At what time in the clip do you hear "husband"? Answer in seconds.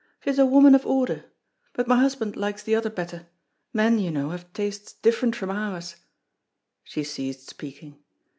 1.99-2.35